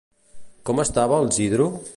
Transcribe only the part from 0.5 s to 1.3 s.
Com estava